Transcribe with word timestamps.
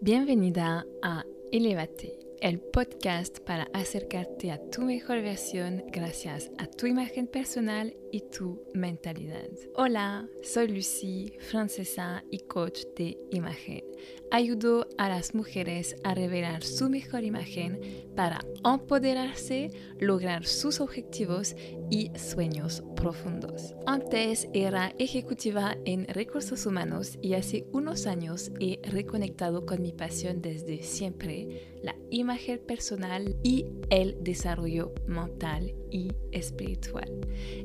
Bienvenida 0.00 0.86
a 1.02 1.24
Elevate, 1.50 2.16
el 2.40 2.60
podcast 2.60 3.40
para 3.40 3.64
acercarte 3.74 4.52
a 4.52 4.60
tu 4.70 4.82
mejor 4.82 5.20
versión 5.22 5.82
gracias 5.88 6.52
a 6.58 6.68
tu 6.68 6.86
imagen 6.86 7.26
personal 7.26 7.96
y 8.12 8.20
tu 8.20 8.62
mentalidad. 8.74 9.48
Hola, 9.74 10.28
soy 10.44 10.68
Lucy, 10.68 11.32
francesa 11.40 12.22
y 12.30 12.38
coach 12.38 12.84
de 12.96 13.18
imagen. 13.32 13.82
Ayudo 14.30 14.86
a 14.98 15.08
las 15.08 15.34
mujeres 15.34 15.96
a 16.04 16.14
revelar 16.14 16.62
su 16.62 16.88
mejor 16.88 17.24
imagen 17.24 17.80
para 18.14 18.38
empoderarse, 18.64 19.70
lograr 20.00 20.46
sus 20.46 20.80
objetivos 20.80 21.56
y 21.90 22.10
sueños 22.18 22.82
profundos. 22.96 23.74
Antes 23.86 24.48
era 24.52 24.94
ejecutiva 24.98 25.76
en 25.84 26.06
recursos 26.08 26.66
humanos 26.66 27.18
y 27.22 27.34
hace 27.34 27.66
unos 27.72 28.06
años 28.06 28.50
he 28.60 28.80
reconectado 28.90 29.64
con 29.64 29.82
mi 29.82 29.92
pasión 29.92 30.42
desde 30.42 30.82
siempre, 30.82 31.76
la 31.82 31.94
imagen 32.10 32.58
personal 32.58 33.36
y 33.42 33.66
el 33.90 34.16
desarrollo 34.22 34.92
mental 35.06 35.74
y 35.90 36.12
espiritual. 36.32 37.08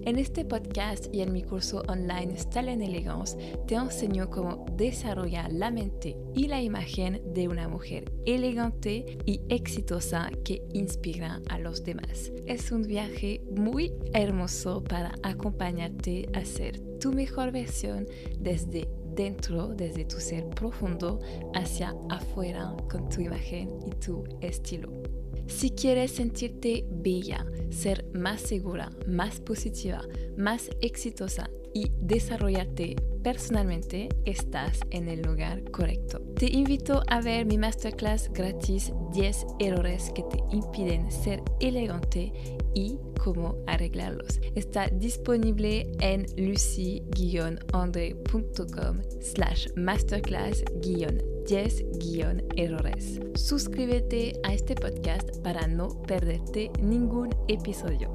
En 0.06 0.18
este 0.18 0.46
podcast 0.46 1.08
y 1.14 1.22
en 1.22 1.34
mi 1.34 1.44
curso 1.44 1.84
online 1.88 2.38
Style 2.38 2.70
Elegance 2.70 3.38
te 3.68 3.76
enseño 3.76 4.30
cómo 4.30 4.66
desarrollar 4.78 5.52
la 5.52 5.72
mente 5.72 6.16
y 6.36 6.48
la 6.48 6.62
imagen 6.62 7.22
de 7.34 7.48
una 7.48 7.68
mujer 7.68 8.12
elegante 8.26 9.18
y 9.26 9.42
exitosa 9.50 10.30
que 10.46 10.62
inspira 10.84 11.42
a 11.50 11.58
los 11.60 11.84
demás. 11.84 12.32
Es 12.46 12.72
un 12.72 12.84
viaje 12.84 13.42
muy 13.56 13.94
hermoso 14.14 14.84
para 14.84 15.14
acompañarte 15.24 16.28
a 16.34 16.44
ser 16.44 16.80
tu 17.00 17.14
mejor 17.14 17.52
versión 17.52 18.06
desde 18.40 18.90
dentro, 19.16 19.70
desde 19.70 20.06
tu 20.06 20.20
ser 20.20 20.46
profundo, 20.50 21.20
hacia 21.54 21.96
afuera 22.10 22.76
con 22.90 23.08
tu 23.10 23.22
imagen 23.22 23.70
y 23.88 23.92
tu 23.92 24.24
estilo. 24.42 24.92
Si 25.48 25.72
quieres 25.72 26.12
sentirte 26.12 26.86
bella, 26.90 27.46
ser 27.70 28.06
más 28.14 28.42
segura, 28.42 28.90
más 29.08 29.40
positiva, 29.40 30.02
más 30.38 30.70
exitosa 30.82 31.50
y 31.74 31.92
desarrollarte 32.00 32.96
personalmente, 33.24 34.10
estás 34.26 34.82
en 34.92 35.08
el 35.08 35.22
lugar 35.22 35.64
correcto. 35.72 36.20
Te 36.36 36.52
invito 36.52 37.02
a 37.08 37.22
ver 37.22 37.46
mi 37.46 37.58
masterclass 37.58 38.30
gratis 38.32 38.92
10 39.14 39.46
errores 39.60 40.12
que 40.14 40.24
te 40.24 40.38
impiden 40.52 41.10
ser 41.12 41.42
elegante 41.60 42.34
y 42.76 43.00
cómo 43.24 43.56
arreglarlos. 43.68 44.42
Está 44.56 44.88
disponible 44.90 45.92
en 46.00 46.26
lucy-andre.com 46.38 49.02
slash 49.22 49.68
masterclass-10-errores. 51.44 53.20
Suscríbete 53.36 54.40
a 54.44 54.54
este 54.54 54.76
podcast 54.76 55.38
para 55.44 55.68
no 55.68 56.02
perderte 56.04 56.72
ningún 56.82 57.30
episodio 57.48 58.14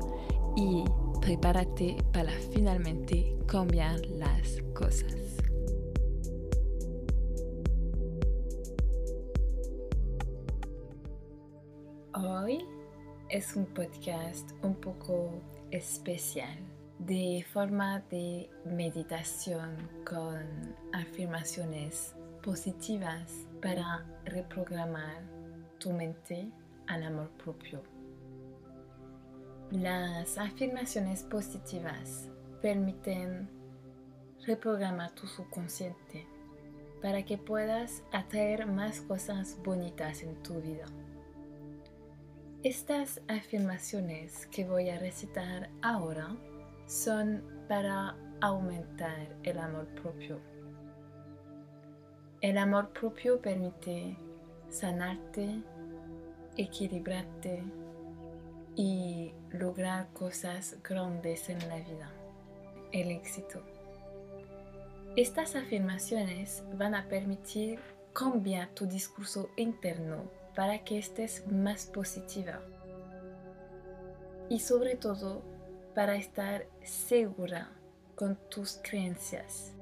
y 0.57 0.85
prepárate 1.21 1.97
para 2.13 2.33
finalmente 2.53 3.37
cambiar 3.47 4.05
las 4.07 4.63
cosas. 4.75 5.15
Hoy 12.15 12.65
es 13.29 13.55
un 13.55 13.67
podcast 13.67 14.53
un 14.63 14.75
poco 14.75 15.31
especial 15.71 16.59
de 16.99 17.45
forma 17.53 18.01
de 18.11 18.51
meditación 18.65 19.77
con 20.05 20.75
afirmaciones 20.93 22.17
positivas 22.43 23.47
para 23.61 24.05
reprogramar 24.25 25.23
tu 25.79 25.93
mente 25.93 26.51
al 26.87 27.03
amor 27.03 27.31
propio. 27.43 27.83
Las 29.71 30.39
afirmaciones 30.39 31.23
positivas 31.25 32.29
permiten 32.63 33.49
reprogramar 34.47 35.11
tu 35.13 35.27
subconsciente 35.27 36.27
para 37.03 37.25
que 37.25 37.39
puedas 37.39 38.03
atraer 38.13 38.67
más 38.67 39.01
cosas 39.03 39.59
bonitas 39.63 40.23
en 40.23 40.43
tu 40.43 40.61
vida. 40.61 40.87
Estas 42.65 43.21
afirmaciones 43.29 44.47
que 44.47 44.65
voy 44.65 44.89
a 44.89 44.99
recitar 44.99 45.71
ahora 45.81 46.37
son 46.87 47.45
para 47.69 48.17
aumentar 48.41 49.37
el 49.43 49.59
amor 49.59 49.87
propio. 49.95 50.41
El 52.41 52.57
amor 52.57 52.91
propio 52.91 53.41
permite 53.41 54.17
sanarte, 54.71 55.61
equilibrarte 56.57 57.65
y 58.77 59.33
lograr 59.51 60.13
cosas 60.13 60.77
grandes 60.89 61.49
en 61.49 61.59
la 61.69 61.79
vida. 61.79 62.13
El 62.93 63.11
éxito. 63.11 63.61
Estas 65.17 65.57
afirmaciones 65.57 66.63
van 66.75 66.95
a 66.95 67.09
permitir 67.09 67.81
cambiar 68.13 68.69
tu 68.69 68.87
discurso 68.87 69.51
interno 69.57 70.31
para 70.55 70.85
que 70.85 70.97
estés 70.97 71.45
más 71.49 71.87
positiva 71.87 72.61
y 74.49 74.61
sobre 74.61 74.95
todo 74.95 75.43
para 75.93 76.15
estar 76.15 76.69
segura 76.85 77.73
con 78.15 78.37
tus 78.49 78.79
creencias. 78.81 79.75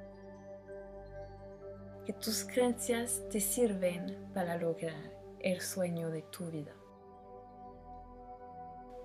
Que 2.06 2.12
tus 2.12 2.44
creencias 2.44 3.20
te 3.32 3.40
sirven 3.40 4.30
para 4.32 4.56
lograr 4.56 4.94
el 5.40 5.60
sueño 5.60 6.08
de 6.08 6.22
tu 6.22 6.48
vida. 6.52 6.72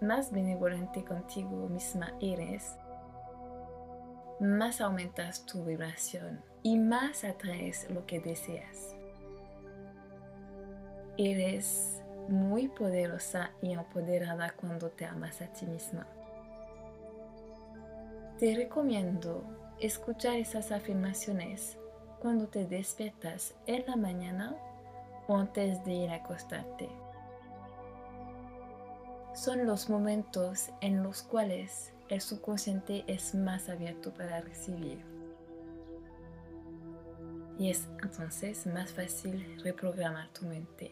Más 0.02 0.32
benevolente 0.32 1.04
contigo 1.04 1.68
misma 1.68 2.14
eres, 2.22 2.76
más 4.40 4.82
aumentas 4.82 5.48
tu 5.48 5.66
vibración 5.66 6.44
y 6.62 6.78
más 6.78 7.24
atraes 7.24 7.90
lo 7.90 8.06
que 8.06 8.20
deseas. 8.20 8.96
Eres 11.18 12.04
muy 12.28 12.68
poderosa 12.68 13.50
y 13.64 13.74
empoderada 13.74 14.52
cuando 14.52 14.90
te 14.90 15.06
amas 15.06 15.42
a 15.42 15.52
ti 15.52 15.66
misma. 15.66 16.06
Te 18.38 18.56
recomiendo 18.56 19.44
escuchar 19.80 20.36
esas 20.36 20.72
afirmaciones 20.72 21.80
cuando 22.22 22.48
te 22.48 22.66
despiertas 22.66 23.56
en 23.66 23.84
la 23.88 23.96
mañana 23.96 24.56
o 25.28 25.36
antes 25.36 25.84
de 25.84 25.94
ir 25.94 26.10
a 26.12 26.16
acostarte. 26.16 26.88
Son 29.34 29.66
los 29.66 29.90
momentos 29.90 30.70
en 30.82 31.02
los 31.02 31.24
cuales 31.24 31.94
el 32.10 32.22
subconsciente 32.22 33.04
es 33.08 33.34
más 33.34 33.70
abierto 33.70 34.14
para 34.14 34.42
recibir. 34.42 35.04
Y 37.58 37.70
es 37.70 37.88
entonces 38.04 38.68
más 38.68 38.92
fácil 38.92 39.60
reprogramar 39.64 40.28
tu 40.30 40.46
mente. 40.46 40.92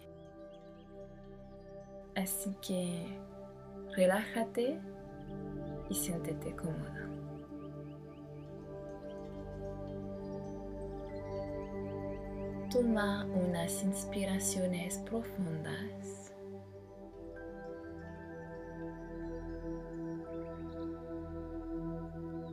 Así 2.16 2.56
que 2.66 3.20
relájate 3.96 4.80
y 5.90 5.94
siéntete 5.94 6.56
cómoda. 6.56 7.09
Toma 12.70 13.26
unas 13.26 13.84
inspiraciones 13.84 15.00
profundas. 15.00 16.34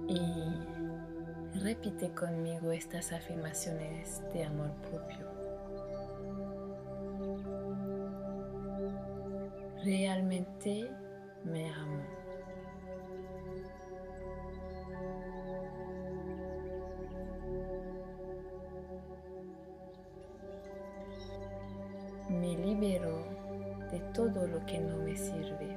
Y 0.08 1.58
repite 1.60 2.10
conmigo 2.12 2.72
estas 2.72 3.12
afirmaciones 3.12 4.22
de 4.32 4.44
amor 4.44 4.70
propio. 4.88 5.36
realmente 9.86 10.90
me 11.44 11.70
amo. 11.70 12.25
Me 22.40 22.56
libero 22.56 23.24
de 23.90 24.00
todo 24.12 24.46
lo 24.46 24.64
que 24.66 24.78
no 24.78 24.96
me 24.98 25.16
sirve. 25.16 25.76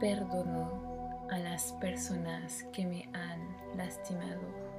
Perdono 0.00 1.26
a 1.30 1.38
las 1.38 1.72
personas 1.74 2.64
que 2.72 2.84
me 2.86 3.08
han 3.12 3.76
lastimado. 3.76 4.72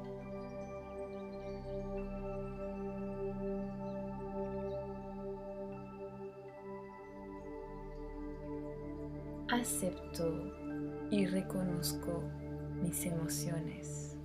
acepto 9.50 10.52
y 11.12 11.26
reconozco 11.28 12.24
mis 12.84 13.06
emociones. 13.06 14.18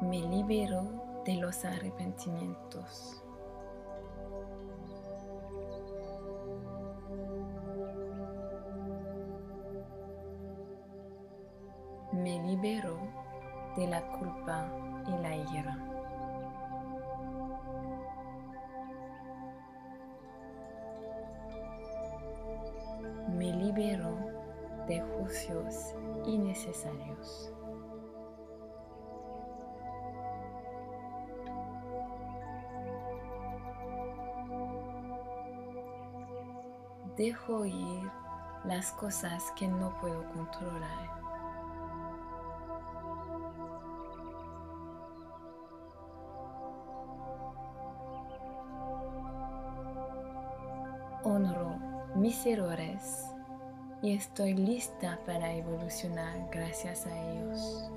Me 0.00 0.20
libero 0.20 1.22
de 1.24 1.34
los 1.34 1.64
arrepentimientos. 1.64 3.20
Me 12.12 12.40
libero 12.44 12.96
de 13.76 13.88
la 13.88 14.06
culpa 14.18 14.68
y 15.08 15.22
la 15.22 15.36
ira. 15.36 15.95
De 24.86 25.00
juicios 25.00 25.94
innecesarios. 26.26 27.52
Dejo 37.16 37.64
ir 37.64 38.10
las 38.64 38.92
cosas 38.92 39.42
que 39.56 39.66
no 39.66 39.98
puedo 40.00 40.24
controlar. 40.32 41.16
honro 51.26 51.76
mis 52.14 52.46
errores 52.46 53.35
y 54.06 54.12
estoy 54.12 54.54
lista 54.54 55.18
para 55.26 55.52
evolucionar 55.52 56.48
gracias 56.52 57.08
a 57.08 57.30
ellos. 57.32 57.90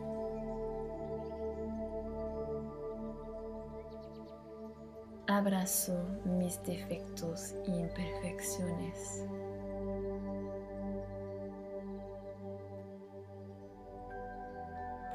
Abrazo 5.28 5.94
mis 6.26 6.64
defectos 6.64 7.54
e 7.68 7.70
imperfecciones. 7.70 9.24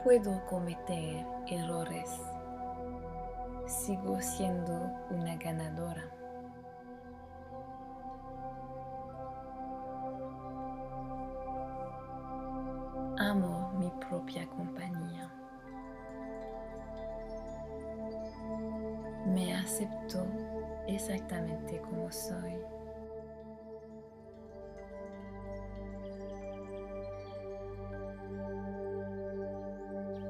Puedo 0.05 0.47
cometer 0.47 1.27
errores. 1.49 2.09
Sigo 3.67 4.21
siendo 4.21 4.93
una 5.11 5.35
ganadora. 5.39 6.09
Exactamente 21.25 21.81
como 21.81 22.11
soy. 22.13 22.55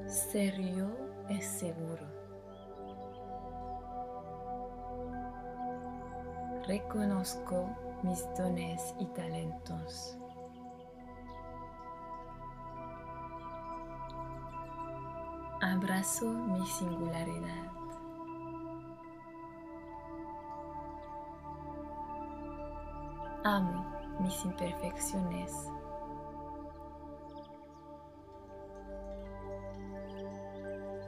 Ser 0.06 0.60
yo 0.60 0.86
es 1.28 1.44
seguro. 1.44 2.06
Reconozco 6.66 7.68
mis 8.02 8.24
dones 8.36 8.94
y 8.98 9.06
talentos. 9.06 10.16
Abrazo 15.60 16.26
mi 16.26 16.64
singularidad. 16.66 17.83
Amo 23.46 23.84
mis 24.20 24.42
imperfecciones. 24.42 25.52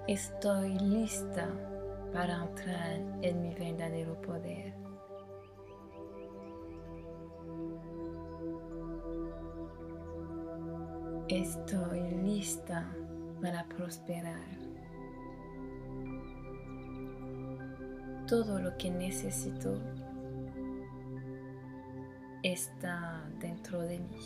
Estoy 0.07 0.79
lista 0.79 1.49
para 2.13 2.45
entrar 2.45 3.01
en 3.23 3.41
mi 3.41 3.55
verdadero 3.55 4.21
poder. 4.21 4.75
Estoy 11.29 12.01
lista 12.23 12.87
para 13.41 13.65
prosperar. 13.65 14.59
Todo 18.29 18.59
lo 18.59 18.77
que 18.77 18.91
necesito 18.91 19.81
está 22.53 23.29
dentro 23.41 23.81
de 23.81 23.99
mí. 23.99 24.21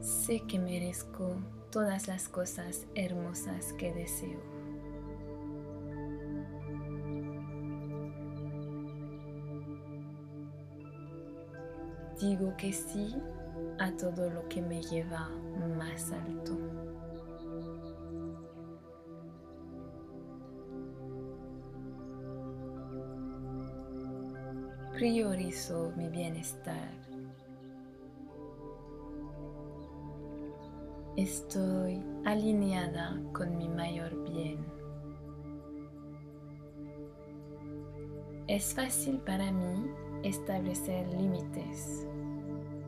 Sé 0.00 0.40
que 0.46 0.58
merezco 0.58 1.36
todas 1.70 2.08
las 2.08 2.28
cosas 2.28 2.86
hermosas 2.94 3.72
que 3.74 3.92
deseo. 3.92 4.40
Digo 12.20 12.54
que 12.56 12.72
sí 12.72 13.16
a 13.78 13.90
todo 13.96 14.30
lo 14.30 14.48
que 14.48 14.60
me 14.60 14.82
lleva 14.82 15.28
más 15.78 16.12
alto. 16.12 16.91
Priorizo 24.92 25.92
mi 25.96 26.08
bienestar. 26.08 26.90
Estoy 31.16 32.02
alineada 32.26 33.18
con 33.32 33.56
mi 33.56 33.68
mayor 33.68 34.14
bien. 34.30 34.58
Es 38.48 38.74
fácil 38.74 39.18
para 39.18 39.50
mí 39.50 39.90
establecer 40.22 41.08
límites 41.14 42.06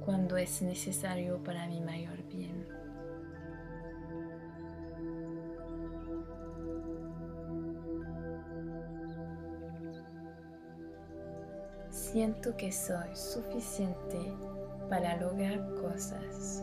cuando 0.04 0.36
es 0.36 0.60
necesario 0.60 1.42
para 1.42 1.66
mi 1.66 1.80
mayor 1.80 2.22
bien. 2.28 2.53
Siento 12.14 12.56
que 12.56 12.70
soy 12.70 13.16
suficiente 13.16 14.20
para 14.88 15.16
lograr 15.16 15.58
cosas. 15.74 16.62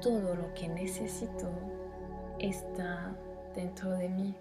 Todo 0.00 0.34
lo 0.34 0.52
que 0.54 0.68
necesito 0.68 1.48
está 2.40 3.14
dentro 3.54 3.92
de 3.92 4.08
mí. 4.08 4.34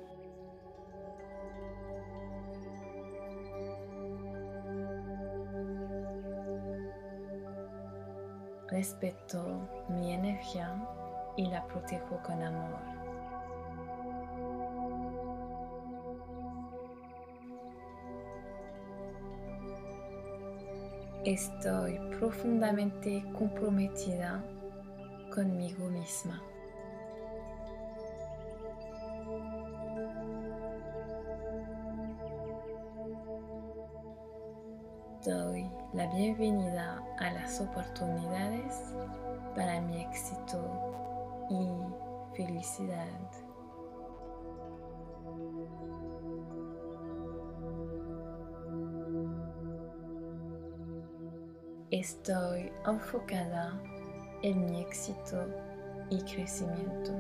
Respeto 8.68 9.70
mi 9.90 10.14
energía 10.14 10.74
y 11.38 11.46
la 11.46 11.64
protejo 11.68 12.20
con 12.24 12.42
amor. 12.42 13.01
Estoy 21.26 22.00
profundamente 22.18 23.24
comprometida 23.38 24.44
conmigo 25.34 25.88
misma. 25.90 26.42
doy 35.24 35.70
la 35.94 36.08
bienvenida 36.08 37.00
a 37.20 37.32
las 37.32 37.62
oportunidades 37.62 38.74
para 39.56 39.80
mi 39.82 40.02
éxito 40.02 41.46
y 41.50 42.36
felicidad. 42.36 43.51
Estoy 52.02 52.72
enfocada 52.88 53.80
en 54.42 54.66
mi 54.66 54.82
éxito 54.82 55.46
y 56.10 56.20
crecimiento. 56.24 57.12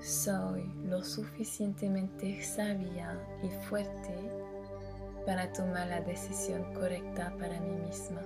Soy 0.00 0.64
lo 0.82 1.02
suficientemente 1.04 2.42
sabia 2.42 3.20
y 3.42 3.50
fuerte 3.68 4.14
para 5.26 5.52
tomar 5.52 5.88
la 5.88 6.00
decisión 6.00 6.72
correcta 6.72 7.36
para 7.38 7.60
mí 7.60 7.76
misma. 7.86 8.22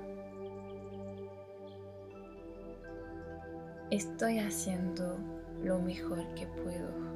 Estoy 3.90 4.38
haciendo 4.38 5.37
lo 5.62 5.78
mejor 5.80 6.24
que 6.34 6.46
puedo. 6.46 7.08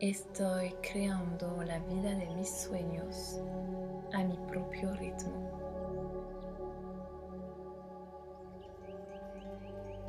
Estoy 0.00 0.74
creando 0.82 1.62
la 1.64 1.78
vida 1.80 2.14
de 2.14 2.28
mis 2.36 2.50
sueños 2.50 3.40
a 4.12 4.22
mi 4.22 4.36
propio 4.46 4.92
ritmo. 4.94 5.56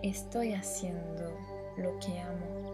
Estoy 0.04 0.54
haciendo 0.54 1.36
lo 1.78 1.98
que 2.00 2.20
amo. 2.20 2.67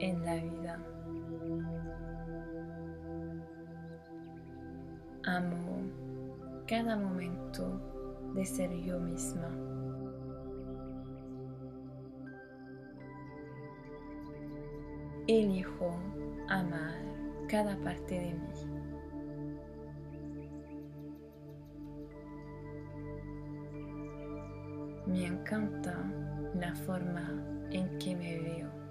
En 0.00 0.24
la 0.24 0.34
vida. 0.34 0.78
Amo 5.24 5.82
cada 6.66 6.96
momento 6.96 7.80
de 8.34 8.44
ser 8.44 8.70
yo 8.82 8.98
misma. 9.00 9.48
Elijo 15.26 15.96
amar 16.48 16.94
cada 17.48 17.76
parte 17.78 18.14
de 18.14 18.34
mí. 18.34 18.72
Me 25.06 25.26
encanta 25.26 25.96
la 26.54 26.74
forma 26.74 27.30
en 27.70 27.98
que 27.98 28.16
me 28.16 28.38
veo. 28.38 28.81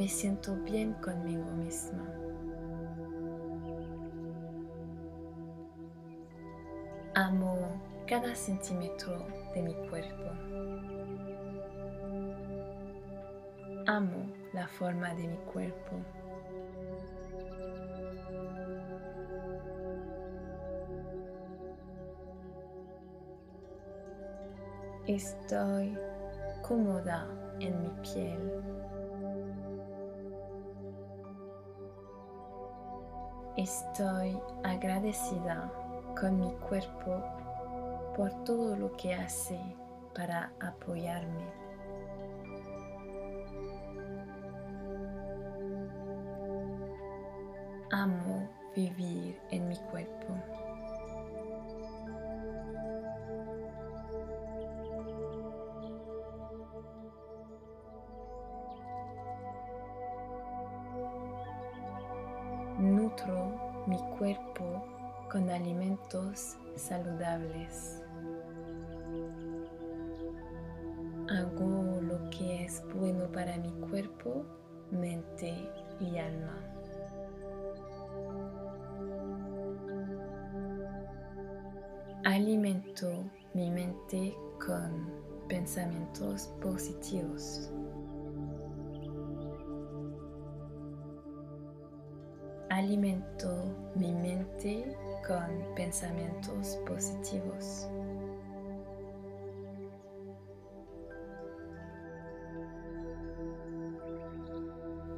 Me 0.00 0.08
siento 0.08 0.56
bien 0.64 0.94
conmigo 0.94 1.44
misma. 1.58 2.08
Amo 7.14 7.58
cada 8.06 8.34
centímetro 8.34 9.26
de 9.54 9.60
mi 9.60 9.74
cuerpo. 9.90 10.24
Amo 13.88 14.24
la 14.54 14.66
forma 14.68 15.12
de 15.16 15.28
mi 15.28 15.36
cuerpo. 15.52 15.96
Estoy 25.06 25.94
cómoda 26.62 27.28
en 27.60 27.82
mi 27.82 27.90
piel. 28.00 28.79
Estoy 33.60 34.40
agradecida 34.64 35.70
con 36.18 36.40
mi 36.40 36.50
cuerpo 36.66 37.22
por 38.16 38.32
todo 38.44 38.74
lo 38.74 38.96
que 38.96 39.12
hace 39.12 39.60
para 40.14 40.50
apoyarme. 40.60 41.44
Amo 47.90 48.48
vivir 48.74 49.38
en 49.50 49.68
mi 49.68 49.76
cuerpo. 49.90 50.32
Hago 71.30 72.00
lo 72.02 72.30
que 72.30 72.64
es 72.64 72.82
bueno 72.94 73.30
para 73.30 73.56
mi 73.58 73.70
cuerpo, 73.88 74.44
mente 74.90 75.54
y 76.00 76.18
alma. 76.18 76.56
Alimento 82.24 83.24
mi 83.54 83.70
mente 83.70 84.36
con 84.64 85.10
pensamientos 85.48 86.48
positivos. 86.60 87.70
Alimento 92.70 93.69
mi 93.94 94.12
mente 94.12 94.96
con 95.26 95.74
pensamientos 95.74 96.78
positivos. 96.86 97.88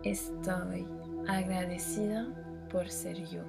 Estoy 0.05 0.87
agradecida 1.29 2.27
por 2.71 2.89
ser 2.91 3.17
yo. 3.27 3.43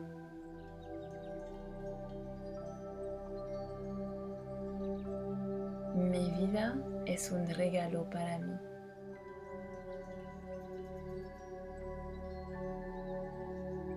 Mi 5.96 6.32
vida 6.32 6.76
es 7.06 7.32
un 7.32 7.48
regalo 7.48 8.08
para 8.10 8.38
mí. 8.40 8.73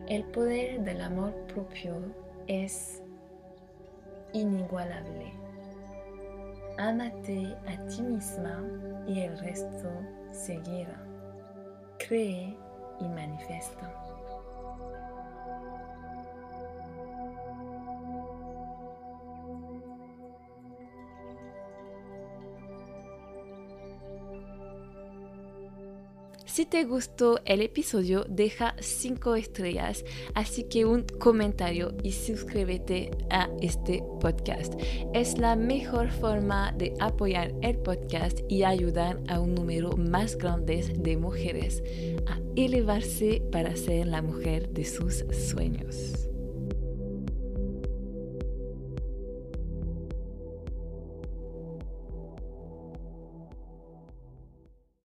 El 0.08 0.22
poder 0.26 0.84
del 0.84 1.00
amor 1.00 1.32
propio 1.52 1.96
es 2.46 3.02
inigualable. 4.32 5.32
Ámate 6.78 7.56
a 7.66 7.86
ti 7.88 8.02
misma 8.02 8.62
y 9.08 9.22
el 9.22 9.36
resto 9.38 9.90
seguirá. 10.30 11.02
Cree 11.98 12.56
y 13.00 13.08
manifiesta. 13.08 14.05
Si 26.56 26.64
te 26.64 26.84
gustó 26.84 27.38
el 27.44 27.60
episodio, 27.60 28.24
deja 28.30 28.76
5 28.80 29.36
estrellas, 29.36 30.06
así 30.32 30.64
que 30.64 30.86
un 30.86 31.02
comentario 31.02 31.94
y 32.02 32.12
suscríbete 32.12 33.10
a 33.28 33.50
este 33.60 34.02
podcast. 34.22 34.72
Es 35.12 35.36
la 35.36 35.54
mejor 35.54 36.10
forma 36.10 36.72
de 36.72 36.94
apoyar 36.98 37.52
el 37.60 37.76
podcast 37.76 38.40
y 38.48 38.62
ayudar 38.62 39.20
a 39.28 39.38
un 39.38 39.54
número 39.54 39.98
más 39.98 40.38
grande 40.38 40.82
de 40.96 41.18
mujeres 41.18 41.82
a 42.26 42.40
elevarse 42.56 43.42
para 43.52 43.76
ser 43.76 44.06
la 44.06 44.22
mujer 44.22 44.70
de 44.70 44.86
sus 44.86 45.26
sueños. 45.50 46.25